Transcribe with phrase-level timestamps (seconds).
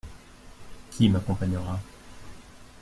[0.89, 1.79] Qui m’accompagnera.